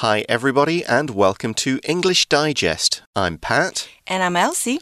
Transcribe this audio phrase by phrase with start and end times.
[0.00, 3.02] Hi, everybody, and welcome to English Digest.
[3.14, 3.86] I'm Pat.
[4.06, 4.80] And I'm Elsie.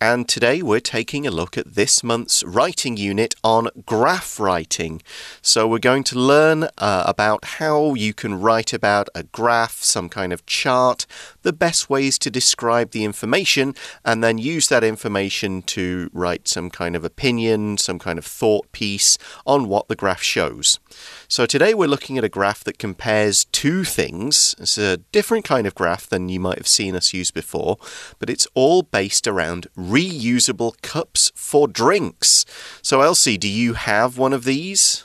[0.00, 5.02] And today we're taking a look at this month's writing unit on graph writing.
[5.42, 10.08] So we're going to learn uh, about how you can write about a graph, some
[10.08, 11.04] kind of chart,
[11.42, 16.70] the best ways to describe the information, and then use that information to write some
[16.70, 20.78] kind of opinion, some kind of thought piece on what the graph shows.
[21.26, 24.54] So today we're looking at a graph that compares two things.
[24.60, 27.78] It's a different kind of graph than you might have seen us use before,
[28.20, 32.44] but it's all based around reusable cups for drinks.
[32.82, 35.04] So, Elsie, do you have one of these?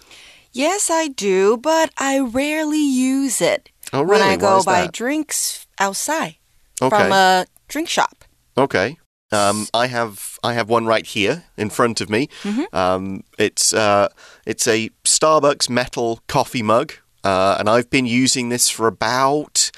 [0.51, 3.69] Yes, I do, but I rarely use it.
[3.91, 4.21] Oh, really?
[4.21, 4.91] When I go buy that?
[4.91, 6.35] drinks outside
[6.81, 6.97] okay.
[6.97, 8.25] from a drink shop.
[8.57, 8.97] Okay.
[9.31, 12.29] Um, I have I have one right here in front of me.
[12.43, 12.67] Mm -hmm.
[12.71, 14.07] um, it's uh,
[14.45, 16.91] it's a Starbucks metal coffee mug,
[17.25, 19.71] uh, and I've been using this for about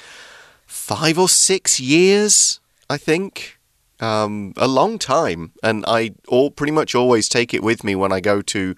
[0.66, 2.60] five or six years,
[2.90, 3.55] I think.
[4.02, 8.12] Um, a long time, and I all pretty much always take it with me when
[8.12, 8.76] I go to.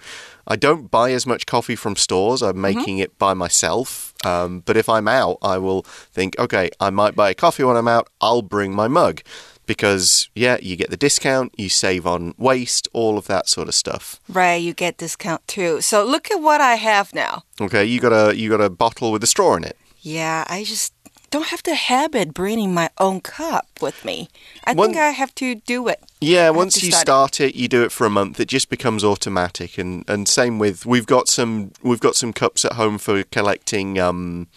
[0.47, 2.41] I don't buy as much coffee from stores.
[2.41, 2.61] I'm Mm-hmm.
[2.61, 3.03] making mm -hmm.
[3.03, 4.13] it by myself.
[4.25, 7.77] Um, but if I'm out, I will think, okay, I might buy a coffee when
[7.77, 8.07] I'm out.
[8.21, 9.21] I'll bring my mug
[9.67, 13.75] because yeah, you get the discount, you save on waste, all of that sort of
[13.75, 14.19] stuff.
[14.27, 15.81] Right, you get discount too.
[15.81, 17.43] So look at what I have now.
[17.61, 19.77] Okay, you got a you got a bottle with a straw in it.
[20.01, 20.93] Yeah, I just
[21.29, 24.29] don't have the habit bringing my own cup with me.
[24.63, 26.01] I One, think I have to do it.
[26.21, 27.49] Yeah, once you start, start it.
[27.49, 28.39] it, you do it for a month.
[28.39, 29.77] It just becomes automatic.
[29.77, 33.99] And and same with we've got some we've got some cups at home for collecting.
[33.99, 34.47] Um,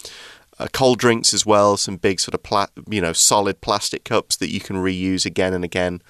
[0.59, 4.37] uh, cold drinks as well, some big sort of pla you know solid plastic cups
[4.37, 6.01] that you can reuse again and again.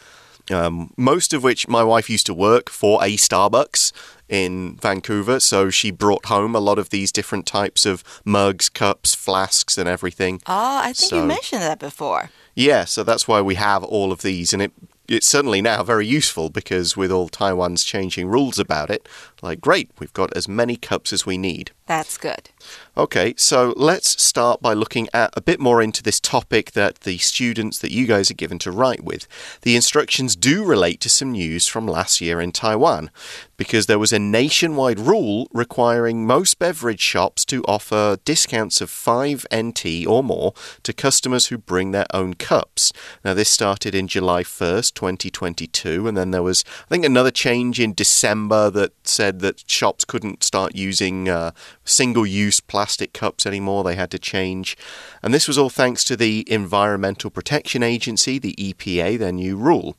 [0.51, 3.93] Um, most of which my wife used to work for a Starbucks
[4.31, 9.13] in Vancouver, so she brought home a lot of these different types of mugs, cups,
[9.13, 10.41] flasks, and everything.
[10.47, 12.31] Oh, I think so, you mentioned that before.
[12.55, 14.71] Yeah, so that's why we have all of these, and it
[15.07, 19.09] it's certainly now very useful because with all Taiwan's changing rules about it,
[19.41, 21.71] like, great, we've got as many cups as we need.
[21.85, 22.50] That's good.
[22.97, 27.17] Okay, so let's start by looking at a bit more into this topic that the
[27.19, 29.27] students that you guys are given to write with.
[29.61, 33.09] The instructions do relate to some news from last year in Taiwan
[33.55, 39.45] because there was a nationwide rule requiring most beverage shops to offer discounts of 5
[39.55, 42.91] NT or more to customers who bring their own cups.
[43.23, 47.79] Now, this started in July 1st, 2022, and then there was, I think, another change
[47.79, 51.51] in December that said that shops couldn't start using uh,
[51.85, 53.83] single use plastic cups anymore.
[53.83, 54.75] They had to change.
[55.23, 59.95] And this was all thanks to the Environmental Protection Agency, the EPA, their new rule.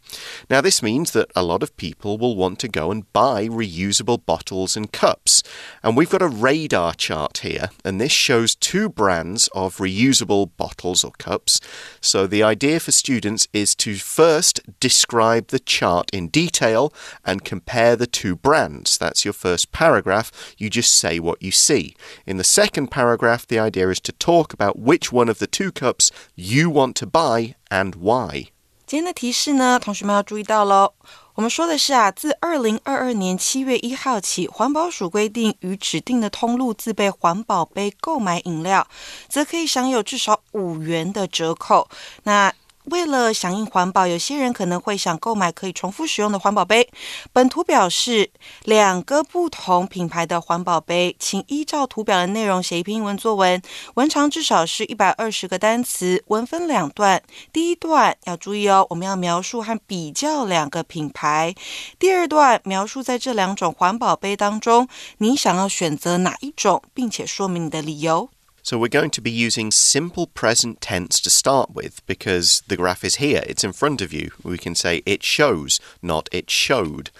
[0.51, 4.25] Now, this means that a lot of people will want to go and buy reusable
[4.25, 5.43] bottles and cups.
[5.83, 11.05] And we've got a radar chart here, and this shows two brands of reusable bottles
[11.05, 11.61] or cups.
[12.01, 16.93] So, the idea for students is to first describe the chart in detail
[17.25, 18.99] and compare the two brands.
[18.99, 20.55] That's your first paragraph.
[20.59, 21.95] You just say what you see.
[22.27, 25.72] In the second paragraph, the idea is to talk about which one of the two
[25.72, 28.48] cups you want to buy and why.
[28.86, 30.94] 今天的提示呢，同学们要注意到喽。
[31.36, 38.88] 我们说的是啊，自二零二二年七月一号起，环保署规定，于指定的通路自备环保杯购买饮料，
[39.28, 41.88] 则可以享有至少五元的折扣。
[42.24, 42.52] 那
[42.85, 46.89] 为了响应环保，有些人可能会想购买可以重复使用的环保杯。
[47.33, 48.31] 本图表示
[48.65, 53.63] 两个不同品牌的环保杯，请依照图表的内容写一篇英文作文，
[53.95, 57.23] 文长至少是一百二十个单词，文分两段。
[57.53, 61.53] 第一段要注意哦，我们要描述和比较两个品牌；
[61.99, 64.89] 第二段描述在这两种环保杯当中，
[65.19, 68.29] 你想要选择哪一种，并且说明你的理由。
[68.65, 73.17] So we're going to be using simple present tense to start with because the graph is
[73.17, 74.31] here, it's in front of you.
[74.45, 77.11] We can say it shows, not it showed.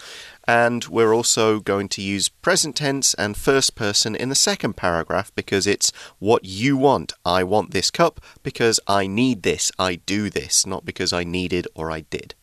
[0.47, 5.33] And we're also going to use present tense and first person in the second paragraph
[5.35, 7.11] because it's what you want.
[7.25, 11.67] I want this cup because I need this, I do this, not because I needed
[11.75, 12.35] or I did.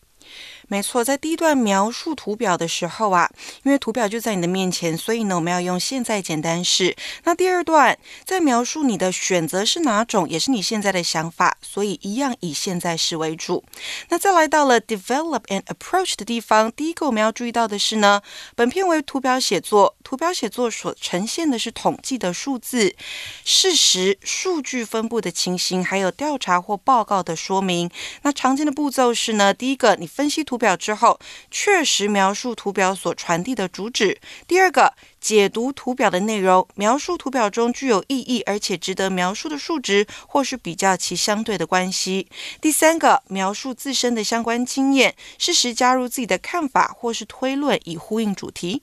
[0.71, 3.29] 没错，在第一段描述图表的时候啊，
[3.63, 6.95] 因为图表就在你的面前，所以呢，我们要用现在简单式。
[7.25, 13.61] 那第二段在描述你的选择是哪种，也是你现在的想法，所以一样以现在式为主。
[14.07, 18.21] 那再来到了 develop and approach 的地方，第一个我们要注意到的是呢，
[18.55, 22.95] 本片为图表写作，图表写作所呈现的是统计的数字、
[23.43, 27.91] 事实、数据分布的情形，还有调查或报告的说明。
[28.21, 30.60] 那常见的步骤是呢，第一个你分析图。
[30.60, 31.18] 表之后，
[31.50, 34.20] 确实描述图表所传递的主旨。
[34.46, 42.28] 第二个，解读图表的内容，描述图表中具有意义而且值得描述的数值，或是比较其相对的关系。
[42.60, 48.82] 第三个，描述自身的相关经验，适时加入自己的看法或是推论，以呼应主题。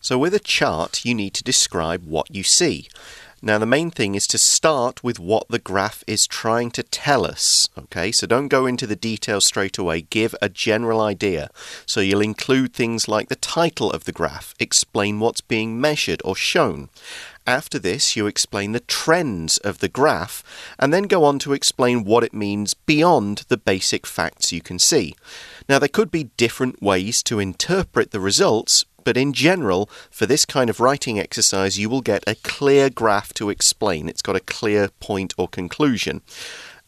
[0.00, 2.86] So with a chart, you need to describe what you see.
[3.45, 7.25] Now, the main thing is to start with what the graph is trying to tell
[7.25, 7.67] us.
[7.77, 10.03] Okay, so don't go into the details straight away.
[10.03, 11.49] Give a general idea.
[11.85, 16.37] So you'll include things like the title of the graph, explain what's being measured or
[16.37, 16.87] shown.
[17.45, 20.41] After this, you explain the trends of the graph
[20.79, 24.79] and then go on to explain what it means beyond the basic facts you can
[24.79, 25.15] see.
[25.67, 30.45] Now, there could be different ways to interpret the results but in general, for this
[30.45, 34.07] kind of writing exercise, you will get a clear graph to explain.
[34.07, 36.21] It's got a clear point or conclusion.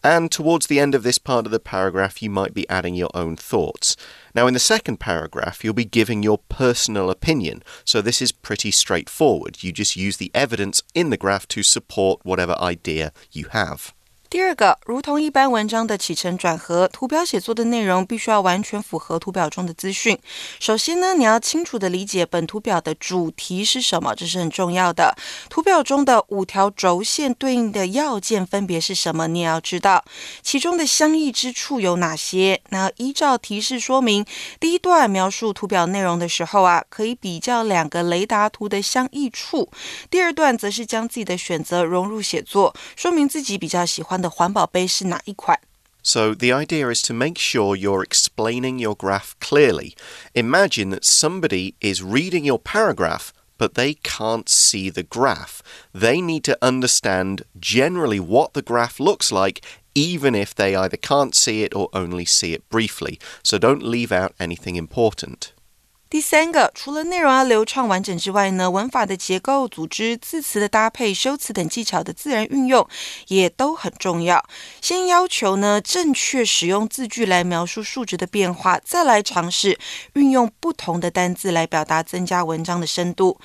[0.06, 3.10] And towards the end of this part of the paragraph, you might be adding your
[3.16, 3.98] own thoughts.
[4.36, 7.64] Now, in the second paragraph, you'll be giving your personal opinion.
[7.86, 9.64] So, this is pretty straightforward.
[9.64, 13.96] You just use the evidence in the graph to support whatever idea you have.
[14.36, 20.20] 第二个，如同一般文章的起承转合，图表写作的内容必须要完全符合图表中的资讯。
[20.60, 25.16] 首先呢，你要清楚的理解本图表的主题是什么，这是很重要的。
[25.50, 30.04] 图表中的五条轴线对应的要件分别是什么，你也要知道
[30.42, 32.60] 其中的相异之处有哪些。
[32.72, 34.26] 那依照提示说明，
[34.60, 39.70] 第一段描述图表内容的时候啊，可以比较两个雷达图的相异处；
[40.10, 44.22] 第二段则是将自己的选择融入写作，说明自己比较喜欢。
[44.25, 45.61] 环保杯是哪一款。
[46.03, 49.95] So, the idea is to make sure you're explaining your graph clearly.
[50.35, 55.63] Imagine that somebody is reading your paragraph, but they can't see the graph.
[55.93, 59.61] They need to understand generally what the graph looks like,
[59.95, 63.19] even if they either can't see it or only see it briefly.
[63.43, 65.53] So, don't leave out anything important.
[66.16, 72.88] 第三个，除了内容要流畅完整之外呢，文法的结构、组织、字词的搭配、修辞等技巧的自然运用
[73.28, 74.42] 也都很重要。
[74.80, 79.78] 先要求呢正确使用字句来描述数值的变化，再来尝试
[80.14, 83.38] 运用不同的单字来表达，增加文章的深度。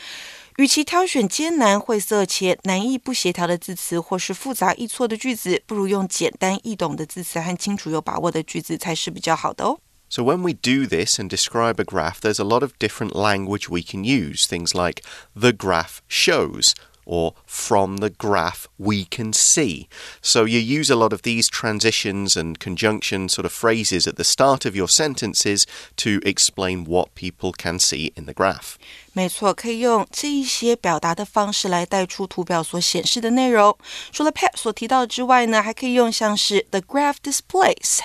[0.59, 9.77] 与其挑选艰难晦涩且难易不协调的字词，或是复杂易错的句子，不如用简单易懂的字词和清楚有把握的句子才是比较好的哦。
[10.11, 13.85] So when we do this and describe a graph, there's a lot of different language we
[13.85, 14.45] can use.
[14.45, 15.05] Things like
[15.37, 16.75] the graph shows,
[17.07, 19.88] or from the graph we can see.
[20.22, 24.24] So you use a lot of these transitions and conjunction sort of phrases at the
[24.24, 25.64] start of your sentences
[25.98, 28.76] to explain what people can see in the graph.
[29.14, 33.78] 没错，可以用这一些表达的方式来带出图表所显示的内容。
[34.12, 38.00] 除了 Pat 所提到之外呢，还可以用像是 the graph displays。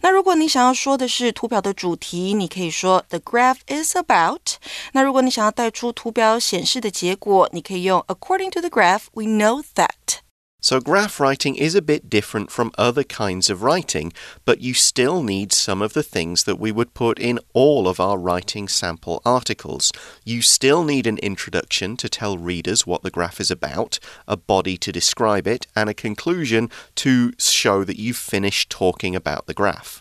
[0.00, 4.54] 那如果你想要说的是图表的主题，你可以说 the graph is about。
[4.92, 13.04] 那如果你想要带出图表显示的结果，你可以用 according to the graph we know that。so, graph writing is a bit different from other
[13.04, 14.14] kinds of writing,
[14.46, 18.00] but you still need some of the things that we would put in all of
[18.00, 19.92] our writing sample articles.
[20.24, 24.78] You still need an introduction to tell readers what the graph is about, a body
[24.78, 30.00] to describe it, and a conclusion to show that you've finished talking about the graph.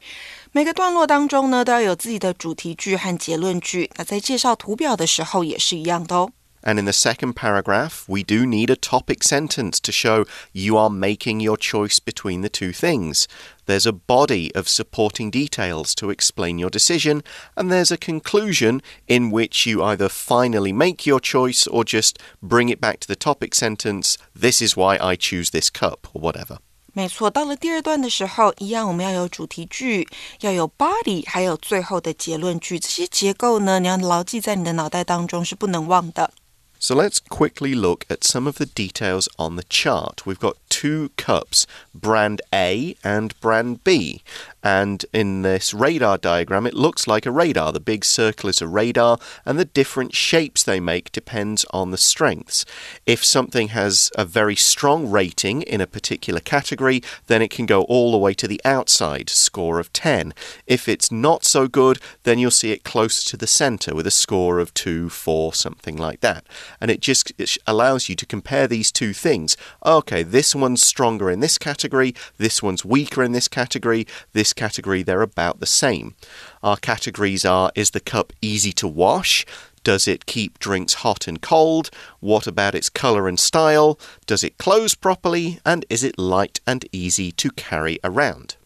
[0.54, 3.92] 每个段落当中呢，都要有自己的主题句和结论句。
[3.98, 6.32] 那在介绍图表的时候也是一样的哦。
[6.66, 10.24] and in the second paragraph, we do need a topic sentence to show
[10.54, 13.28] you are making your choice between the two things.
[13.66, 17.22] There's a body of supporting details to explain your decision,
[17.58, 22.70] and there's a conclusion in which you either finally make your choice or just bring
[22.70, 24.18] it back to the topic sentence.
[24.34, 26.60] This is why I choose this cup, or whatever.
[26.94, 30.08] 没错，到了第二段的时候，一样我们要有主题句，
[30.42, 32.80] 要有 body，还有最后的结论句。
[32.80, 36.32] 这些结构呢，你要牢记在你的脑袋当中，是不能忘的。
[36.79, 40.25] So let's quickly look at some of the details on the chart.
[40.25, 44.23] We've got two cups, brand A and brand B.
[44.69, 47.73] And in this radar diagram, it looks like a radar.
[47.73, 51.97] The big circle is a radar, and the different shapes they make depends on the
[51.97, 52.67] strengths.
[53.07, 57.85] If something has a very strong rating in a particular category, then it can go
[57.85, 60.35] all the way to the outside, score of 10.
[60.67, 64.11] If it's not so good, then you'll see it closer to the center with a
[64.11, 66.45] score of 2, 4, something like that.
[66.79, 69.57] And it just it allows you to compare these two things.
[69.87, 74.55] Okay, this one's stronger in this category, this one's weaker in this category, this this
[74.59, 76.15] category, they're about the same.
[76.63, 79.47] Our categories are Is the cup easy to wash?
[79.85, 81.91] Does it keep drinks hot and cold?
[82.21, 83.99] What about its color and style?
[84.27, 85.61] Does it close properly?
[85.65, 88.57] And is it light and easy to carry around?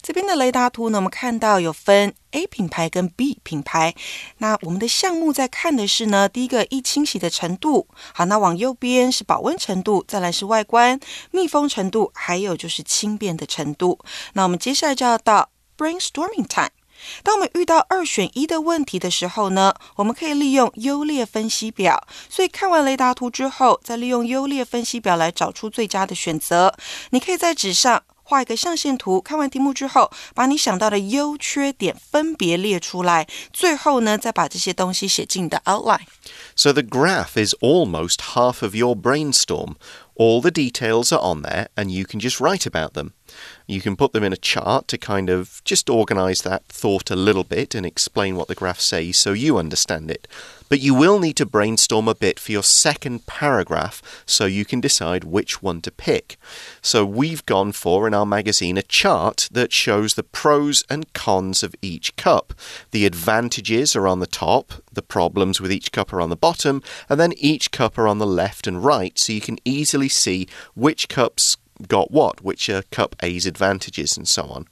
[0.00, 3.94] 这边的雷达图呢，我们看到有分 A 品牌跟 B 品牌。
[4.38, 7.86] 那我们的项目在看的是呢，第一个易清洗的程度。
[8.12, 10.98] 好，那往右边是保温程度，再来是外观、
[11.30, 13.98] 密封程度，还有就是轻便的程度。
[14.32, 16.70] 那我们接下来就要到 brainstorming time。
[17.24, 22.06] 当我们遇到二选一的问题的时候呢，我们可以利用优劣分析表。
[22.28, 26.74] 所以看完雷达图之后，再利用优劣分析表来找出最佳的选择。
[27.10, 28.02] 你可以在纸上。
[28.32, 36.06] 画一个象限图，看完题目之后，把你想到的优缺点分别列出来，最后呢，再把这些东西写进你的 outline。
[36.56, 39.74] So the graph is almost half of your brainstorm.
[40.14, 43.14] All the details are on there, and you can just write about them.
[43.66, 47.16] You can put them in a chart to kind of just organize that thought a
[47.16, 50.28] little bit and explain what the graph says so you understand it.
[50.68, 54.80] But you will need to brainstorm a bit for your second paragraph so you can
[54.80, 56.36] decide which one to pick.
[56.80, 61.62] So we've gone for in our magazine a chart that shows the pros and cons
[61.62, 62.54] of each cup.
[62.90, 66.82] The advantages are on the top, the problems with each cup are on the bottom,
[67.08, 70.48] and then each cup are on the left and right so you can easily see
[70.74, 71.56] which cups
[71.88, 74.66] got what, which are cup A's advantages, and so on.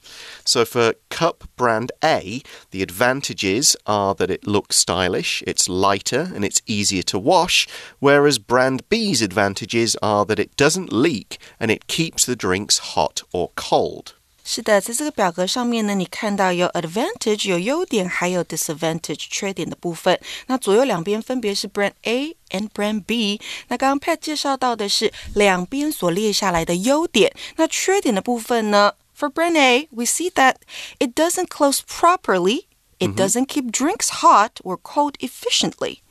[0.45, 6.45] So for cup brand A, the advantages are that it looks stylish, it's lighter, and
[6.45, 7.67] it's easier to wash,
[7.99, 13.23] whereas brand B's advantages are that it doesn't leak and it keeps the drinks hot
[13.33, 14.15] or cold.
[14.50, 20.20] 是的，在这个表格上面呢，你看到有 advantage 有优点，还有 disadvantage 缺点的部分。
[20.46, 23.40] 那左右两边分别是 brand A and brand B。
[23.66, 27.34] 那刚刚 Pat 介绍到的是两边所列下来的优点。
[27.56, 28.92] 那缺点的部分呢？
[29.18, 30.56] For brand A, we see that
[30.98, 32.66] it doesn't close properly.
[32.98, 36.02] It doesn't keep drinks hot or cold efficiently.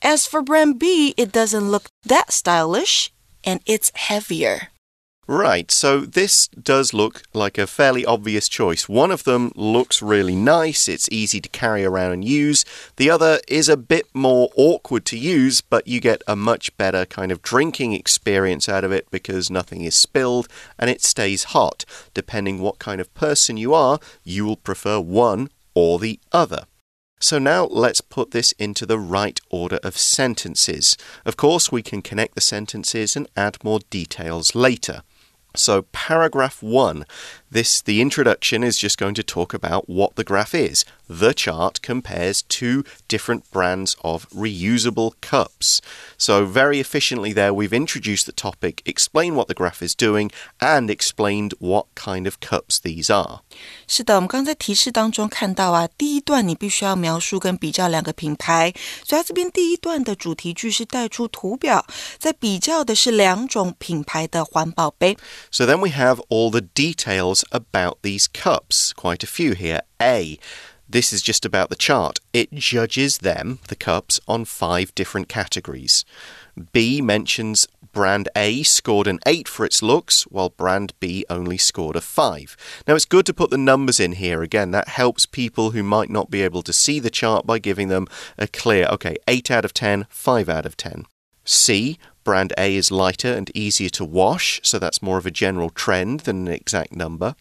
[0.00, 3.08] As for brand B, it doesn't look that stylish
[3.42, 4.68] and it's heavier.
[5.27, 8.89] Right, so this does look like a fairly obvious choice.
[8.89, 12.65] One of them looks really nice, it's easy to carry around and use.
[12.97, 17.05] The other is a bit more awkward to use, but you get a much better
[17.05, 20.47] kind of drinking experience out of it because nothing is spilled
[20.79, 21.85] and it stays hot.
[22.15, 26.65] Depending what kind of person you are, you will prefer one or the other.
[27.21, 30.97] So now let's put this into the right order of sentences.
[31.23, 35.03] Of course, we can connect the sentences and add more details later.
[35.55, 37.05] So, paragraph one,
[37.50, 40.84] this the introduction is just going to talk about what the graph is.
[41.08, 45.80] The chart compares two different brands of reusable cups.
[46.18, 50.90] So, very efficiently, there we've introduced the topic, explained what the graph is doing, and
[50.90, 53.42] explained what kind of cups these are.
[53.86, 58.74] 是的，我们刚在提示当中看到啊，第一段你必须要描述跟比较两个品牌，
[59.04, 61.86] 所以它这边第一段的主题句是带出图表，
[62.18, 65.16] 在比较的是两种品牌的环保杯。
[65.52, 69.81] So then we have all the details about these cups, quite a few here.
[70.01, 70.37] A.
[70.89, 72.19] This is just about the chart.
[72.33, 76.03] It judges them, the cups, on five different categories.
[76.73, 81.95] B mentions brand A scored an 8 for its looks, while brand B only scored
[81.95, 82.83] a 5.
[82.87, 84.41] Now, it's good to put the numbers in here.
[84.41, 87.87] Again, that helps people who might not be able to see the chart by giving
[87.87, 88.07] them
[88.37, 91.05] a clear, okay, 8 out of 10, 5 out of 10.
[91.51, 95.69] C, brand A is lighter and easier to wash, so that's more of a general
[95.69, 97.35] trend than an exact number.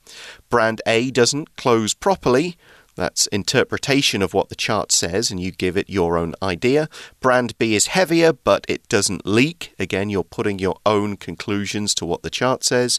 [0.49, 2.57] Brand A doesn't close properly.
[2.97, 6.89] That's interpretation of what the chart says, and you give it your own idea.
[7.21, 9.75] Brand B is heavier, but it doesn't leak.
[9.79, 12.99] Again, you're putting your own conclusions to what the chart says.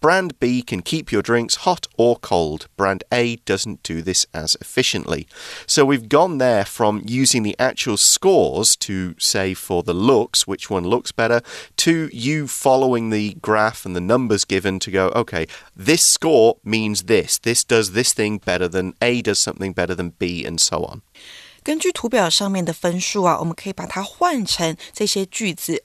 [0.00, 2.68] Brand B can keep your drinks hot or cold.
[2.76, 5.28] Brand A doesn't do this as efficiently.
[5.66, 10.70] So we've gone there from using the actual scores to say for the looks, which
[10.70, 11.42] one looks better,
[11.76, 17.02] to you following the graph and the numbers given to go, okay, this score means
[17.02, 17.38] this.
[17.38, 21.02] This does this thing better than A does something better than B, and so on.
[21.62, 25.82] 根据图表上面的分数啊，我们可以把它换成这些句子。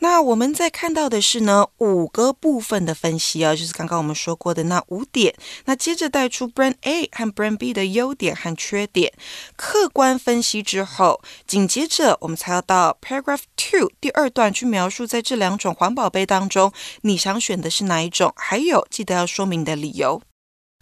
[0.00, 5.34] 那我们在看到的是呢五个部分的分析啊，就是刚刚我们说过的那五点。
[5.64, 9.12] 那接着带出 Brand A 和 Brand B 的优点和缺点，
[9.56, 18.34] 客观分析之后，紧接着我们才要到 Paragraph Two 第二段去描述在这两种环保杯当中，你想选的是哪一种？
[18.36, 20.20] 还有记得要说明的理由。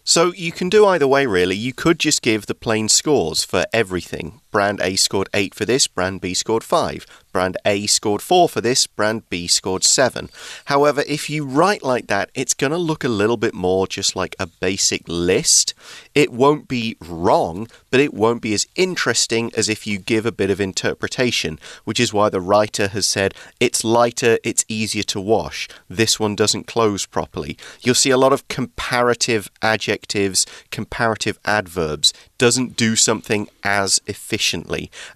[0.04, 1.56] So you can do either way, really.
[1.56, 4.41] You could just give the plain scores for everything.
[4.52, 7.06] Brand A scored 8 for this, brand B scored 5.
[7.32, 10.28] Brand A scored 4 for this, brand B scored 7.
[10.66, 14.14] However, if you write like that, it's going to look a little bit more just
[14.14, 15.72] like a basic list.
[16.14, 20.32] It won't be wrong, but it won't be as interesting as if you give a
[20.32, 25.20] bit of interpretation, which is why the writer has said it's lighter, it's easier to
[25.20, 25.66] wash.
[25.88, 27.56] This one doesn't close properly.
[27.80, 32.12] You'll see a lot of comparative adjectives, comparative adverbs.
[32.36, 34.41] Doesn't do something as efficiently.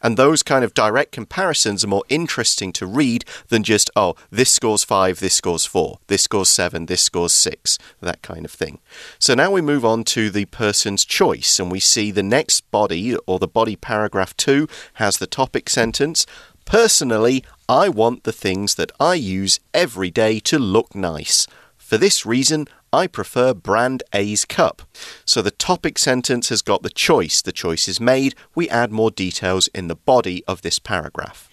[0.03, 4.51] And those kind of direct comparisons are more interesting to read than just, oh, this
[4.51, 8.79] scores five, this scores four, this scores seven, this scores six, that kind of thing.
[9.19, 13.17] So now we move on to the person's choice, and we see the next body,
[13.27, 16.27] or the body paragraph two, has the topic sentence.
[16.65, 21.47] Personally, I want the things that I use every day to look nice.
[21.77, 24.82] For this reason, I prefer brand A's cup.
[25.26, 27.42] So the topic sentence has got the choice.
[27.42, 28.34] The choice is made.
[28.54, 31.48] We add more details in the body of this paragraph.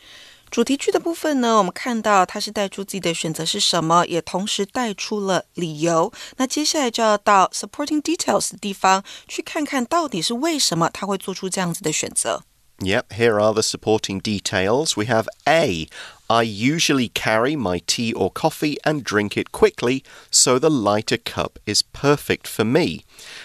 [0.50, 6.11] 主题句的部分呢，我们看到它是带出自己的选择是什么，也同时带出了理由。
[6.38, 12.43] 那接下来就要到 supporting details 的地方，去看看到底是为什么他会做出这样子的选择。
[12.79, 14.97] Yep, here are the supporting details.
[14.97, 15.88] We have A.
[16.33, 21.59] I usually carry my tea or coffee and drink it quickly, so the lighter cup
[21.65, 23.05] is perfect for me.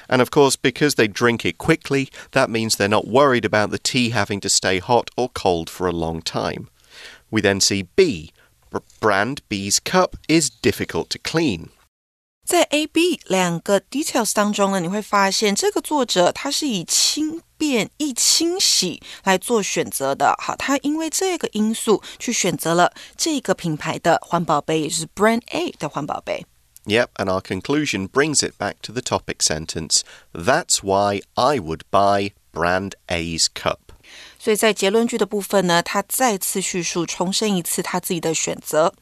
[0.09, 3.79] And of course, because they drink it quickly, that means they're not worried about the
[3.79, 6.67] tea having to stay hot or cold for a long time.
[7.31, 8.31] We then see B.
[8.99, 11.69] Brand B's cup is difficult to clean.
[12.45, 20.34] 在 A、B 两个 details 当中呢，你会发现这个作者他是以轻 便易清洗来做选择的。
[20.38, 26.46] 好，他因为这个因素去选择了这个品牌的环保杯，也就是 Brand A 的环保杯。
[26.86, 30.00] Yep, and our conclusion brings it back to the topic sentence.
[30.32, 33.78] That's why I would buy Brand A's cup.
[34.38, 38.94] 所以在结论句的部分呢，他再次叙述，重申一次他自己的选择。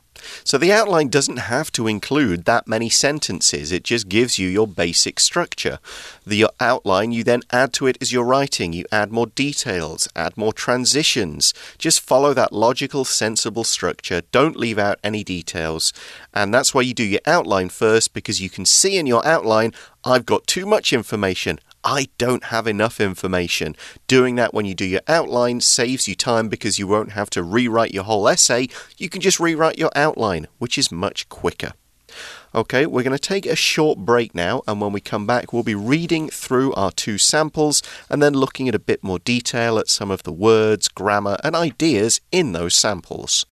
[0.44, 4.66] So the outline doesn't have to include that many sentences, it just gives you your
[4.66, 5.78] basic structure.
[6.26, 8.73] The outline you then add to it as you're writing.
[8.73, 11.54] You add more details, add more transitions.
[11.78, 14.23] Just follow that logical, sensible structure.
[14.32, 15.92] Don't leave out any details.
[16.35, 19.73] And that's why you do your outline first, because you can see in your outline,
[20.04, 21.58] I've got too much information.
[21.87, 23.76] I don't have enough information.
[24.09, 27.45] Doing that when you do your outline saves you time because you won't have to
[27.45, 28.69] rewrite your whole essay.
[28.99, 31.75] You can just rewrite your outline, which is much quicker.
[32.52, 35.62] Okay, we're going to take a short break now, and when we come back, we'll
[35.62, 39.88] be reading through our two samples and then looking at a bit more detail at
[39.88, 43.46] some of the words, grammar, and ideas in those samples.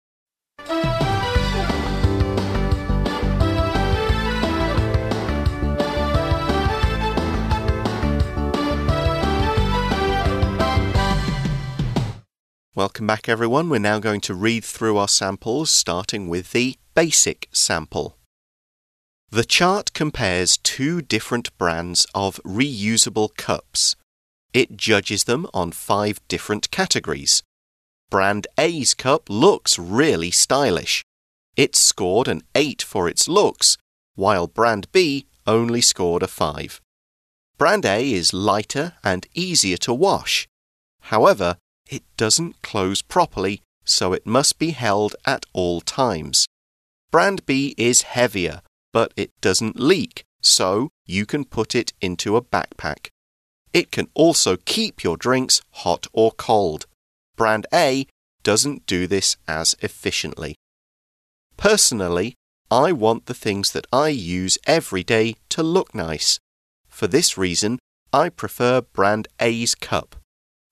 [12.84, 13.70] Welcome back, everyone.
[13.70, 18.18] We're now going to read through our samples, starting with the basic sample.
[19.30, 23.96] The chart compares two different brands of reusable cups.
[24.54, 27.42] It judges them on five different categories.
[28.10, 31.06] Brand A's cup looks really stylish.
[31.56, 33.78] It scored an 8 for its looks,
[34.16, 36.82] while Brand B only scored a 5.
[37.58, 40.50] Brand A is lighter and easier to wash.
[41.04, 41.56] However,
[41.94, 46.48] it doesn't close properly, so it must be held at all times.
[47.12, 52.42] Brand B is heavier, but it doesn't leak, so you can put it into a
[52.42, 53.10] backpack.
[53.74, 56.88] It can also keep your drinks hot or cold.
[57.36, 58.08] Brand A
[58.42, 60.56] doesn't do this as efficiently.
[61.58, 62.34] Personally,
[62.72, 66.40] I want the things that I use every day to look nice.
[66.88, 67.78] For this reason,
[68.12, 70.16] I prefer brand A's cup.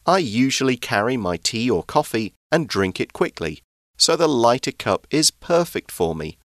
[0.05, 3.63] I usually carry my tea or coffee and drink it quickly,
[3.99, 6.39] so the lighter cup is perfect for me.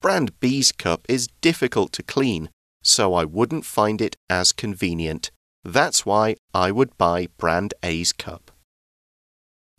[0.00, 2.48] Brand B's cup is difficult to clean,
[2.82, 5.30] so I wouldn't find it as convenient.
[5.62, 8.52] That's why I would buy Brand A's cup.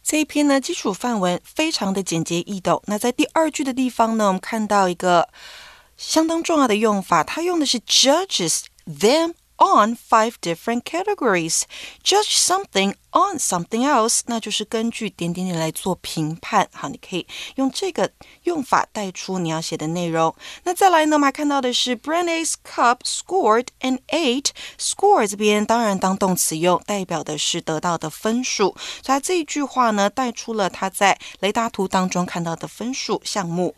[0.04, 2.82] 这一篇呢，基础范文非常的简洁易懂。
[2.88, 5.30] 那在第二句的地方呢，我们看到一个
[5.96, 11.64] 相当重要的用法，它用的是 judges them on five different categories.
[12.04, 16.69] Judge something on something else，那就是根据点点点来做评判。
[16.73, 18.11] 好，你可以用这个
[18.42, 20.35] 用法带出你要写的内容。
[20.64, 24.49] 那再来呢，我们还看到的是 Brandy's cup scored an eight。
[24.79, 28.77] score 这边当然当动词用，代表的是得到的分数。
[29.03, 33.75] 所以这一句话呢，带出了他在雷达图当中看到的分数项目。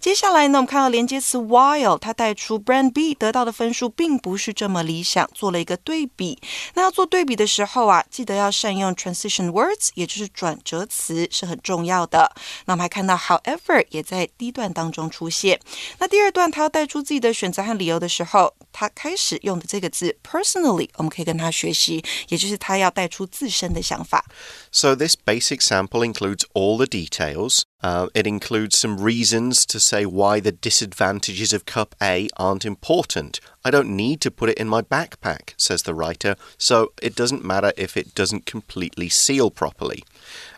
[0.00, 6.40] 接下来呢，我们看到连接词 while，它带出 Brand B 得到的分数并不是这么理想，做了一个对比。
[6.74, 8.79] 那要做对比的时候啊，记得要善用。
[8.79, 12.31] 用 transition words，也就是转折词是很重要的。
[12.65, 15.59] 那我们还看到 however 也在第一段当中出现。
[15.99, 24.25] 那第二段他要带出自己的选择和理由的时候，他开始用的这个字 personally，我们可以跟他学习，也就是他要带出自身的想法。
[24.71, 27.63] So this basic sample includes all the details.
[27.82, 33.40] Uh, it includes some reasons to say why the disadvantages of cup A aren't important.
[33.64, 37.44] I don't need to put it in my backpack, says the writer, so it doesn't
[37.44, 40.04] matter if it doesn't completely seal properly.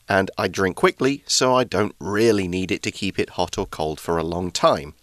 [0.09, 3.67] And I drink quickly, so I don't really need it to keep it hot or
[3.67, 4.95] cold for a long time.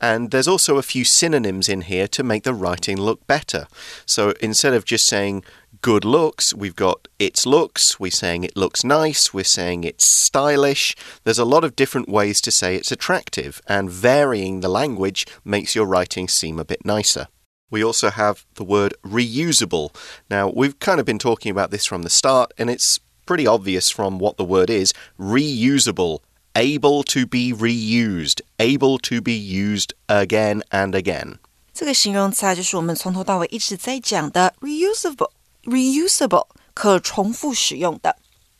[0.00, 3.66] And there's also a few synonyms in here to make the writing look better.
[4.06, 5.44] So instead of just saying
[5.81, 10.95] good looks, we've got its looks, we're saying it looks nice, we're saying it's stylish.
[11.23, 15.75] There's a lot of different ways to say it's attractive, and varying the language makes
[15.75, 17.27] your writing seem a bit nicer.
[17.71, 19.95] We also have the word reusable.
[20.29, 23.89] Now, we've kind of been talking about this from the start, and it's pretty obvious
[23.89, 26.19] from what the word is reusable.
[26.53, 31.39] Able to be reused, able to be used again and again.
[31.73, 35.31] 这个形容词啊，就是我们从头到尾一直在讲的 reusable。
[35.65, 38.17] reusable 可重复使用的。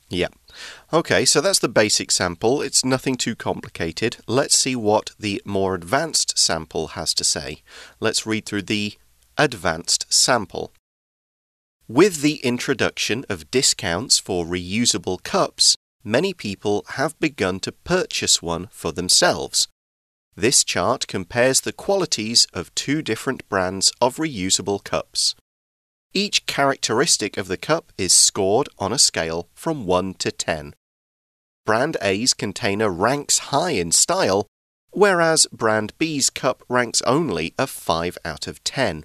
[0.09, 0.29] Yeah.
[0.91, 2.61] Okay, so that's the basic sample.
[2.61, 4.17] It's nothing too complicated.
[4.27, 7.63] Let's see what the more advanced sample has to say.
[8.01, 8.97] Let's read through the
[9.37, 10.71] advanced sample.
[11.87, 18.67] With the introduction of discounts for reusable cups, many people have begun to purchase one
[18.71, 19.67] for themselves.
[20.35, 25.35] This chart compares the qualities of two different brands of reusable cups.
[26.16, 30.74] Each characteristic of the cup is scored on a scale from 1 to 10.
[31.66, 34.46] Brand A's container ranks high in style,
[34.92, 39.04] whereas Brand B's cup ranks only a 5 out of 10.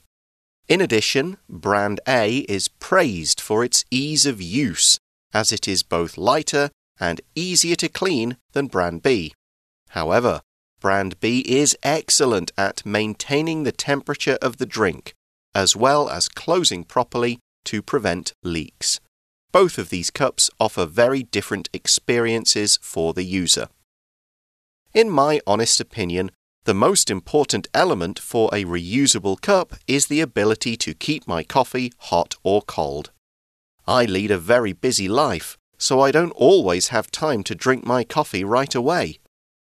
[0.69, 4.97] In addition, Brand A is praised for its ease of use,
[5.34, 9.34] as it is both lighter and easier to clean than Brand B.
[9.89, 10.43] However,
[10.80, 15.13] Brand B is excellent at maintaining the temperature of the drink
[15.54, 19.00] as well as closing properly to prevent leaks.
[19.52, 23.68] Both of these cups offer very different experiences for the user.
[24.94, 26.32] In my honest opinion,
[26.64, 31.92] the most important element for a reusable cup is the ability to keep my coffee
[31.98, 33.12] hot or cold.
[33.88, 38.04] I lead a very busy life, so I don't always have time to drink my
[38.04, 39.18] coffee right away.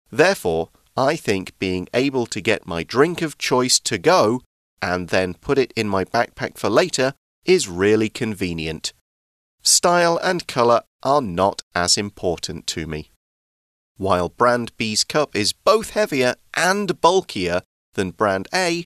[0.10, 4.42] Therefore, I think being able to get my drink of choice to go
[4.82, 7.13] and then put it in my backpack for later
[7.46, 8.94] is really convenient.
[9.62, 13.12] Style and colour are not as important to me.
[13.98, 17.62] While Brand B's cup is both heavier and bulkier
[17.94, 18.86] than Brand A,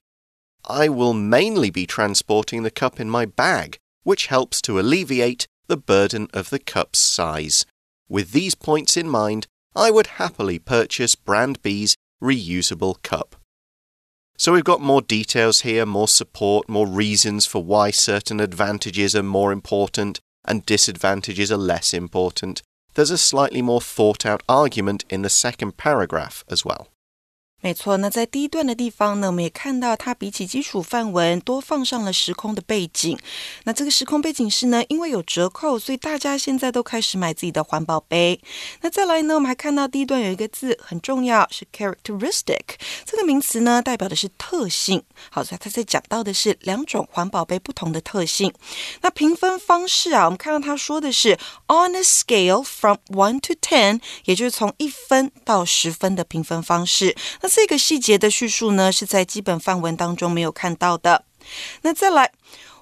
[0.68, 5.76] I will mainly be transporting the cup in my bag, which helps to alleviate the
[5.76, 7.64] burden of the cup's size.
[8.08, 13.36] With these points in mind, I would happily purchase Brand B's reusable cup.
[14.38, 19.22] So we've got more details here, more support, more reasons for why certain advantages are
[19.22, 22.62] more important and disadvantages are less important.
[22.94, 26.88] There's a slightly more thought out argument in the second paragraph as well.
[27.66, 33.18] 没错，那在第一段的地方呢，我们也看到它比起基础范文多放上了时空的背景。
[33.64, 38.40] 那这个时空背景是呢，因为有折扣，所以大家现在都开始买自己的环保杯。
[38.82, 45.02] 那再来呢，我们还看到第一段有一个字很重要，是 characteristic 这个名词呢，代表的是特性。
[45.28, 48.54] 好，所以它在讲到的是两种环保杯不同的特性。
[49.00, 57.16] 那评分方式啊，我们看到他说的是 on a scale from one to ten，也就是从一分到十分的评分方式。
[57.40, 61.24] 那这个细节的叙述呢，是在基本范文当中没有看到的。
[61.80, 62.30] 那再来，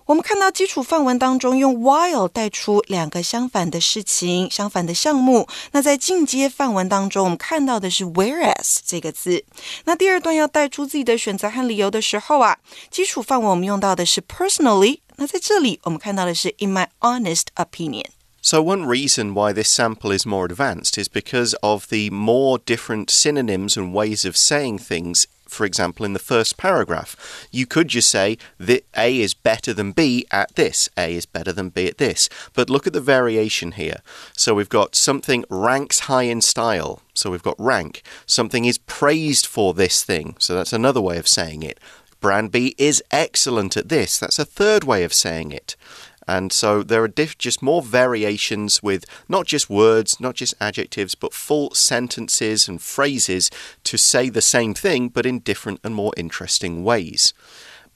[0.06, 5.46] 我们看到基础范文当中用 while 带出两个相反的事情、相反的项目。
[5.70, 9.44] 那在进阶范文当中，我们看到的是 whereas 这个字。
[9.84, 12.58] 那第二段要带出自己的选择和理由的时候啊，
[12.90, 14.98] 基础范文我们用到的是 personally。
[15.14, 18.06] 那在这里我们看到的是 in my honest opinion。
[18.44, 23.74] So, one reason why this sample is more advanced is because of the more different synonyms
[23.74, 25.26] and ways of saying things.
[25.48, 29.92] For example, in the first paragraph, you could just say that A is better than
[29.92, 32.28] B at this, A is better than B at this.
[32.52, 34.02] But look at the variation here.
[34.36, 37.00] So, we've got something ranks high in style.
[37.14, 38.02] So, we've got rank.
[38.26, 40.36] Something is praised for this thing.
[40.38, 41.80] So, that's another way of saying it.
[42.24, 44.18] Brand B is excellent at this.
[44.18, 45.76] That's a third way of saying it.
[46.26, 51.34] And so there are just more variations with not just words, not just adjectives, but
[51.34, 53.50] full sentences and phrases
[53.84, 57.34] to say the same thing, but in different and more interesting ways.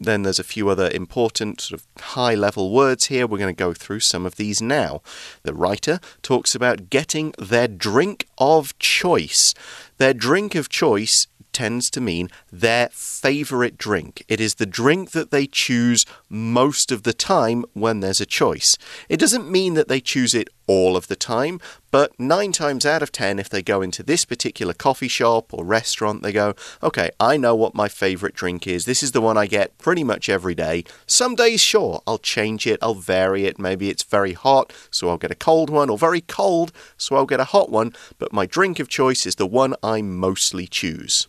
[0.01, 3.27] then there's a few other important sort of high level words here.
[3.27, 5.03] We're going to go through some of these now.
[5.43, 9.55] The writer talks about getting their drink of choice.
[9.99, 14.25] Their drink of choice tends to mean their favorite drink.
[14.29, 18.79] It is the drink that they choose most of the time when there's a choice.
[19.09, 23.03] It doesn't mean that they choose it all of the time, but nine times out
[23.03, 27.11] of ten, if they go into this particular coffee shop or restaurant, they go, okay,
[27.19, 28.85] I know what my favorite drink is.
[28.85, 30.85] This is the one I get pretty much every day.
[31.07, 33.59] Some days, sure, I'll change it, I'll vary it.
[33.59, 37.25] Maybe it's very hot, so I'll get a cold one, or very cold, so I'll
[37.25, 41.29] get a hot one, but my drink of choice is the one I mostly choose.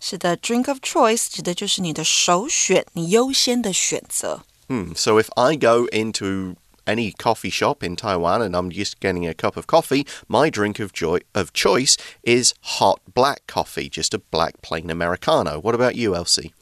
[0.00, 4.42] 是的，drink of choice 指的就是你的首选，你优先的选择。
[4.68, 4.94] Hmm.
[4.94, 6.56] So if I go into
[6.86, 10.78] any coffee shop in Taiwan and I'm just getting a cup of coffee, my drink
[10.80, 15.58] of joy of choice is hot black coffee, just a black plain Americano.
[15.60, 16.52] What about you, Elsie?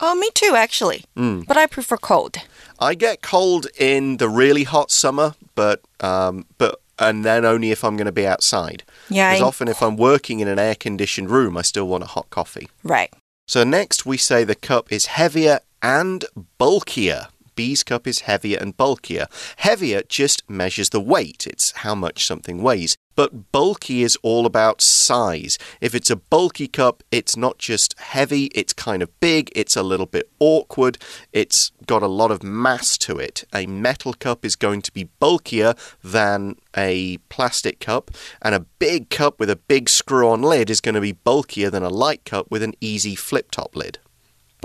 [0.00, 1.04] Oh, me too, actually.
[1.16, 1.46] Mm.
[1.46, 2.38] But I prefer cold.
[2.78, 7.83] I get cold in the really hot summer, but um, but and then only if
[7.83, 8.83] I'm going to be outside.
[9.09, 9.33] Yeah.
[9.33, 12.29] Because often if I'm working in an air conditioned room, I still want a hot
[12.29, 12.69] coffee.
[12.83, 13.13] Right.
[13.47, 16.25] So next we say the cup is heavier and
[16.57, 17.27] bulkier.
[17.55, 19.27] B's cup is heavier and bulkier.
[19.57, 22.97] Heavier just measures the weight, it's how much something weighs.
[23.15, 25.57] But bulky is all about size.
[25.79, 29.83] If it's a bulky cup, it's not just heavy, it's kind of big, it's a
[29.83, 30.97] little bit awkward,
[31.31, 33.45] it's got a lot of mass to it.
[33.53, 39.09] A metal cup is going to be bulkier than a plastic cup, and a big
[39.09, 42.25] cup with a big screw on lid is going to be bulkier than a light
[42.25, 43.99] cup with an easy flip top lid.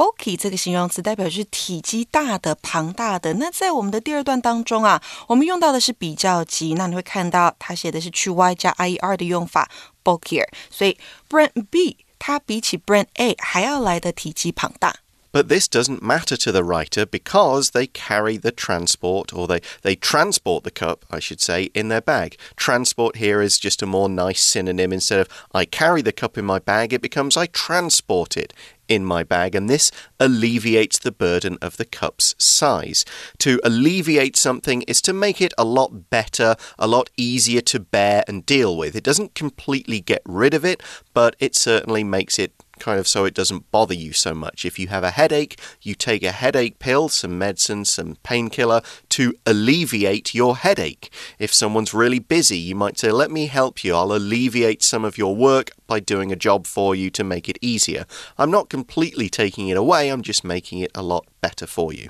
[0.00, 3.34] Bulky 这个形容词代表是体积大的、庞大的。
[3.34, 9.70] 那在我们的第二段当中啊，我们用到的是比较级，那你会看到它写的是去 y 加 i e r 的用法
[10.02, 10.96] bulkier，所以
[11.28, 14.96] brand B 它比起 brand A 还要来的体积庞大。
[15.32, 20.64] But this doesn't matter to the writer because they carry the transport, or they, they transport
[20.64, 22.36] the cup, I should say, in their bag.
[22.56, 24.92] Transport here is just a more nice synonym.
[24.92, 28.52] Instead of I carry the cup in my bag, it becomes I transport it
[28.88, 33.04] in my bag, and this alleviates the burden of the cup's size.
[33.38, 38.24] To alleviate something is to make it a lot better, a lot easier to bear
[38.26, 38.96] and deal with.
[38.96, 40.82] It doesn't completely get rid of it,
[41.14, 44.65] but it certainly makes it kind of so it doesn't bother you so much.
[44.65, 49.33] If you have a headache, you take a headache pill, some medicine, some painkiller to
[49.45, 51.09] alleviate your headache.
[51.39, 53.95] If someone's really busy, you might say, Let me help you.
[53.95, 57.57] I'll alleviate some of your work by doing a job for you to make it
[57.61, 58.05] easier.
[58.37, 62.09] I'm not completely taking it away, I'm just making it a lot better for you.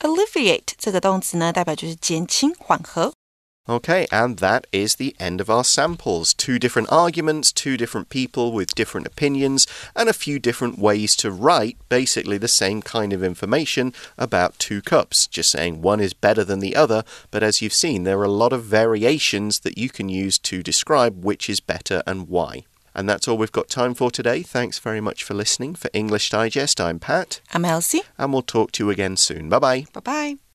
[0.00, 3.12] alleviate 这个动词呢，代表就是减轻、缓和。
[3.69, 6.33] Okay, and that is the end of our samples.
[6.33, 11.29] Two different arguments, two different people with different opinions, and a few different ways to
[11.29, 15.27] write basically the same kind of information about two cups.
[15.27, 18.29] Just saying one is better than the other, but as you've seen, there are a
[18.31, 22.63] lot of variations that you can use to describe which is better and why.
[22.95, 24.41] And that's all we've got time for today.
[24.41, 25.75] Thanks very much for listening.
[25.75, 28.01] For English Digest, I'm Pat, I'm Elsie.
[28.17, 29.49] and we'll talk to you again soon.
[29.49, 29.85] Bye bye.
[29.93, 30.50] Bye bye.